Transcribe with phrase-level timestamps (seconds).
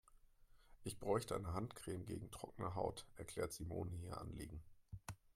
[0.83, 4.63] "Ich bräuchte eine Handcreme gegen trockene Haut", erklärte Simone ihr Anliegen.